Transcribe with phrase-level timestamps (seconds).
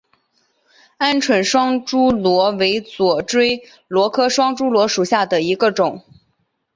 [0.97, 6.03] 鹌鹑双珠螺为左锥螺科双珠螺属下的一个种。